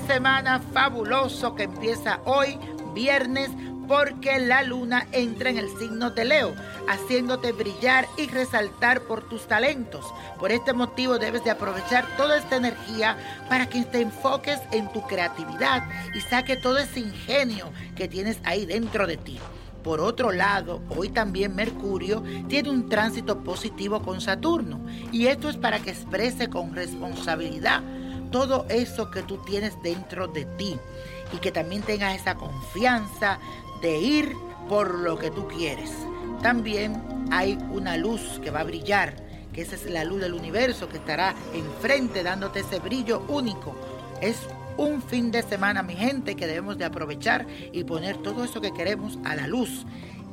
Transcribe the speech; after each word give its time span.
semana 0.00 0.60
fabuloso 0.72 1.54
que 1.54 1.64
empieza 1.64 2.20
hoy, 2.24 2.58
viernes, 2.94 3.50
porque 3.88 4.38
la 4.38 4.62
luna 4.62 5.06
entra 5.12 5.50
en 5.50 5.58
el 5.58 5.68
signo 5.78 6.10
de 6.10 6.24
Leo, 6.24 6.54
haciéndote 6.88 7.52
brillar 7.52 8.06
y 8.16 8.26
resaltar 8.28 9.02
por 9.02 9.28
tus 9.28 9.46
talentos. 9.46 10.04
Por 10.38 10.52
este 10.52 10.72
motivo 10.72 11.18
debes 11.18 11.44
de 11.44 11.50
aprovechar 11.50 12.06
toda 12.16 12.38
esta 12.38 12.56
energía 12.56 13.16
para 13.48 13.68
que 13.68 13.82
te 13.84 14.00
enfoques 14.00 14.60
en 14.70 14.90
tu 14.92 15.02
creatividad 15.02 15.86
y 16.14 16.20
saque 16.20 16.56
todo 16.56 16.78
ese 16.78 17.00
ingenio 17.00 17.70
que 17.96 18.08
tienes 18.08 18.38
ahí 18.44 18.66
dentro 18.66 19.06
de 19.06 19.16
ti. 19.16 19.38
Por 19.82 20.00
otro 20.00 20.30
lado, 20.30 20.80
hoy 20.96 21.08
también 21.08 21.56
Mercurio 21.56 22.22
tiene 22.48 22.70
un 22.70 22.88
tránsito 22.88 23.42
positivo 23.42 24.00
con 24.00 24.20
Saturno 24.20 24.80
y 25.10 25.26
esto 25.26 25.48
es 25.48 25.56
para 25.56 25.80
que 25.80 25.90
exprese 25.90 26.48
con 26.48 26.74
responsabilidad 26.74 27.82
todo 28.32 28.66
eso 28.68 29.12
que 29.12 29.22
tú 29.22 29.38
tienes 29.38 29.80
dentro 29.82 30.26
de 30.26 30.44
ti 30.44 30.76
y 31.32 31.36
que 31.36 31.52
también 31.52 31.82
tengas 31.82 32.20
esa 32.20 32.34
confianza 32.34 33.38
de 33.80 33.98
ir 33.98 34.32
por 34.68 34.98
lo 34.98 35.18
que 35.18 35.30
tú 35.30 35.46
quieres. 35.46 35.90
También 36.42 37.00
hay 37.30 37.56
una 37.70 37.96
luz 37.96 38.40
que 38.42 38.50
va 38.50 38.60
a 38.60 38.64
brillar, 38.64 39.16
que 39.52 39.62
esa 39.62 39.76
es 39.76 39.88
la 39.88 40.02
luz 40.02 40.20
del 40.20 40.34
universo 40.34 40.88
que 40.88 40.96
estará 40.96 41.34
enfrente 41.54 42.24
dándote 42.24 42.60
ese 42.60 42.80
brillo 42.80 43.22
único. 43.28 43.76
Es 44.20 44.38
un 44.76 45.02
fin 45.02 45.30
de 45.30 45.42
semana, 45.42 45.82
mi 45.82 45.94
gente, 45.94 46.34
que 46.34 46.46
debemos 46.46 46.78
de 46.78 46.84
aprovechar 46.84 47.46
y 47.72 47.84
poner 47.84 48.16
todo 48.16 48.44
eso 48.44 48.60
que 48.60 48.72
queremos 48.72 49.18
a 49.24 49.36
la 49.36 49.46
luz 49.46 49.86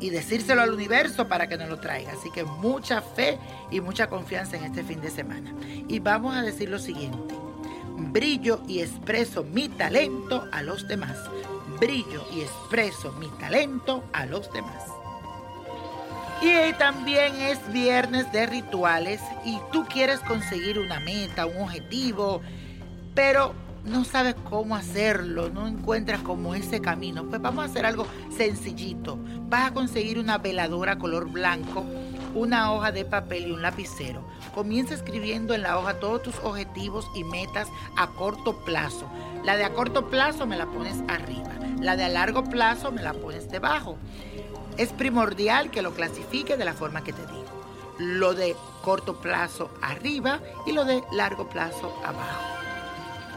y 0.00 0.10
decírselo 0.10 0.62
al 0.62 0.72
universo 0.72 1.28
para 1.28 1.48
que 1.48 1.56
nos 1.56 1.68
lo 1.68 1.78
traiga. 1.78 2.12
Así 2.12 2.30
que 2.30 2.44
mucha 2.44 3.00
fe 3.00 3.38
y 3.70 3.80
mucha 3.80 4.08
confianza 4.08 4.56
en 4.56 4.64
este 4.64 4.82
fin 4.82 5.00
de 5.00 5.10
semana. 5.10 5.54
Y 5.88 6.00
vamos 6.00 6.34
a 6.34 6.42
decir 6.42 6.68
lo 6.68 6.78
siguiente. 6.78 7.43
Brillo 7.96 8.60
y 8.66 8.80
expreso 8.80 9.44
mi 9.44 9.68
talento 9.68 10.44
a 10.52 10.62
los 10.62 10.86
demás 10.88 11.16
brillo 11.78 12.24
y 12.32 12.42
expreso 12.42 13.12
mi 13.12 13.28
talento 13.38 14.04
a 14.12 14.26
los 14.26 14.52
demás. 14.52 14.84
Y 16.40 16.72
también 16.74 17.34
es 17.36 17.72
viernes 17.72 18.30
de 18.32 18.46
rituales 18.46 19.20
y 19.44 19.58
tú 19.72 19.86
quieres 19.86 20.20
conseguir 20.20 20.78
una 20.78 21.00
meta, 21.00 21.46
un 21.46 21.62
objetivo, 21.62 22.42
pero 23.14 23.54
no 23.84 24.04
sabes 24.04 24.34
cómo 24.48 24.76
hacerlo, 24.76 25.50
no 25.50 25.66
encuentras 25.66 26.20
como 26.22 26.54
ese 26.54 26.80
camino. 26.80 27.24
Pues 27.26 27.40
vamos 27.40 27.64
a 27.64 27.66
hacer 27.66 27.84
algo 27.84 28.06
sencillito. 28.34 29.18
Vas 29.48 29.70
a 29.70 29.74
conseguir 29.74 30.18
una 30.18 30.38
veladora 30.38 30.98
color 30.98 31.30
blanco, 31.30 31.84
una 32.34 32.72
hoja 32.72 32.92
de 32.92 33.04
papel 33.04 33.48
y 33.48 33.52
un 33.52 33.62
lapicero. 33.62 34.26
Comienza 34.54 34.94
escribiendo 34.94 35.54
en 35.54 35.62
la 35.62 35.78
hoja 35.78 36.00
todos 36.00 36.22
tus 36.22 36.38
objetivos 36.40 37.06
y 37.14 37.24
metas 37.24 37.68
a 37.96 38.08
corto 38.08 38.64
plazo. 38.64 39.08
La 39.44 39.56
de 39.56 39.64
a 39.64 39.74
corto 39.74 40.08
plazo 40.08 40.46
me 40.46 40.56
la 40.56 40.66
pones 40.66 41.02
arriba. 41.08 41.50
La 41.80 41.96
de 41.96 42.04
a 42.04 42.08
largo 42.08 42.44
plazo 42.44 42.90
me 42.90 43.02
la 43.02 43.12
pones 43.12 43.50
debajo. 43.50 43.98
Es 44.78 44.92
primordial 44.92 45.70
que 45.70 45.82
lo 45.82 45.92
clasifique 45.92 46.56
de 46.56 46.64
la 46.64 46.72
forma 46.72 47.04
que 47.04 47.12
te 47.12 47.26
digo. 47.26 47.44
Lo 47.98 48.34
de 48.34 48.56
corto 48.82 49.20
plazo 49.20 49.70
arriba 49.82 50.40
y 50.66 50.72
lo 50.72 50.84
de 50.84 51.02
largo 51.12 51.48
plazo 51.48 51.94
abajo. 52.04 52.63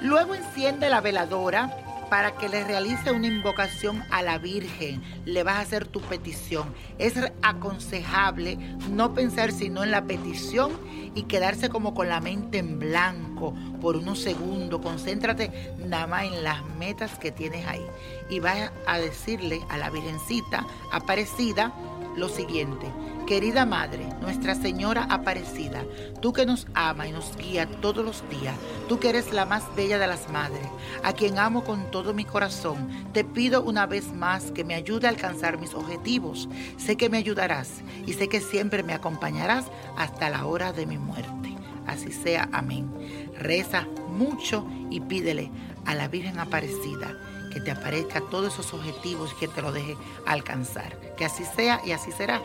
Luego 0.00 0.34
enciende 0.34 0.88
la 0.88 1.00
veladora 1.00 1.70
para 2.10 2.36
que 2.36 2.48
le 2.48 2.64
realice 2.64 3.10
una 3.10 3.26
invocación 3.26 4.04
a 4.10 4.22
la 4.22 4.38
Virgen. 4.38 5.02
Le 5.24 5.42
vas 5.42 5.56
a 5.56 5.60
hacer 5.60 5.86
tu 5.86 6.00
petición. 6.00 6.72
Es 6.98 7.14
aconsejable 7.42 8.56
no 8.90 9.14
pensar 9.14 9.52
sino 9.52 9.82
en 9.82 9.90
la 9.90 10.04
petición 10.04 10.72
y 11.14 11.24
quedarse 11.24 11.68
como 11.68 11.94
con 11.94 12.08
la 12.08 12.20
mente 12.20 12.58
en 12.58 12.78
blanco 12.78 13.54
por 13.80 13.96
unos 13.96 14.20
segundos. 14.20 14.80
Concéntrate 14.80 15.74
nada 15.78 16.06
más 16.06 16.24
en 16.24 16.44
las 16.44 16.64
metas 16.78 17.18
que 17.18 17.32
tienes 17.32 17.66
ahí. 17.66 17.84
Y 18.28 18.40
vas 18.40 18.70
a 18.86 18.98
decirle 18.98 19.60
a 19.68 19.78
la 19.78 19.90
Virgencita 19.90 20.66
Aparecida 20.92 21.72
lo 22.16 22.28
siguiente. 22.28 22.86
Querida 23.26 23.66
Madre, 23.66 24.06
Nuestra 24.20 24.54
Señora 24.54 25.06
Aparecida, 25.10 25.84
tú 26.22 26.32
que 26.32 26.46
nos 26.46 26.68
ama 26.74 27.08
y 27.08 27.12
nos 27.12 27.36
guía 27.36 27.66
todos 27.80 28.04
los 28.04 28.22
días, 28.30 28.54
tú 28.88 29.00
que 29.00 29.08
eres 29.08 29.32
la 29.32 29.44
más 29.44 29.64
bella 29.74 29.98
de 29.98 30.06
las 30.06 30.30
madres, 30.30 30.66
a 31.02 31.12
quien 31.12 31.36
amo 31.38 31.64
con 31.64 31.90
todo 31.96 32.12
mi 32.12 32.26
corazón, 32.26 32.90
te 33.14 33.24
pido 33.24 33.62
una 33.62 33.86
vez 33.86 34.12
más 34.12 34.50
que 34.50 34.64
me 34.64 34.74
ayude 34.74 35.06
a 35.06 35.10
alcanzar 35.10 35.58
mis 35.58 35.72
objetivos. 35.72 36.46
Sé 36.76 36.98
que 36.98 37.08
me 37.08 37.16
ayudarás 37.16 37.80
y 38.06 38.12
sé 38.12 38.28
que 38.28 38.42
siempre 38.42 38.82
me 38.82 38.92
acompañarás 38.92 39.64
hasta 39.96 40.28
la 40.28 40.44
hora 40.44 40.74
de 40.74 40.84
mi 40.84 40.98
muerte. 40.98 41.56
Así 41.86 42.12
sea, 42.12 42.50
amén. 42.52 42.92
Reza 43.38 43.86
mucho 44.10 44.66
y 44.90 45.00
pídele 45.00 45.50
a 45.86 45.94
la 45.94 46.06
Virgen 46.06 46.38
Aparecida 46.38 47.16
que 47.50 47.62
te 47.62 47.70
aparezca 47.70 48.20
todos 48.20 48.52
esos 48.52 48.74
objetivos 48.74 49.32
y 49.32 49.40
que 49.40 49.48
te 49.48 49.62
lo 49.62 49.72
deje 49.72 49.96
alcanzar. 50.26 50.98
Que 51.16 51.24
así 51.24 51.44
sea 51.56 51.80
y 51.82 51.92
así 51.92 52.12
será. 52.12 52.42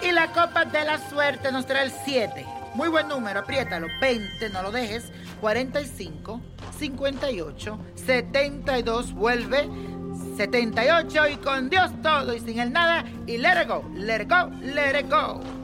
Y 0.00 0.12
la 0.12 0.28
copa 0.28 0.64
de 0.64 0.84
la 0.84 1.10
suerte 1.10 1.50
nos 1.50 1.66
trae 1.66 1.86
el 1.86 1.92
7. 2.04 2.46
Muy 2.74 2.88
buen 2.88 3.08
número, 3.08 3.40
apriétalo. 3.40 3.86
20, 4.00 4.50
no 4.50 4.62
lo 4.62 4.72
dejes. 4.72 5.12
45, 5.40 6.40
58, 6.78 7.78
72, 7.94 9.12
vuelve. 9.14 9.68
78 10.36 11.28
y 11.28 11.36
con 11.36 11.70
Dios 11.70 11.90
todo 12.02 12.34
y 12.34 12.40
sin 12.40 12.58
el 12.58 12.72
nada. 12.72 13.04
Y 13.26 13.38
let 13.38 13.62
it 13.62 13.68
go, 13.68 13.84
let 13.94 14.22
it 14.22 14.28
go, 14.28 14.50
let 14.60 14.98
it 14.98 15.08
go. 15.08 15.63